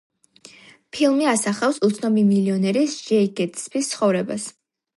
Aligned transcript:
ფილმი 0.97 1.27
ასახავს 1.31 1.77
უცნობი 1.89 2.23
მილიონერის, 2.31 2.97
ჯეი 3.11 3.29
გეტსბის 3.41 3.91
ცხოვრებას. 3.95 4.49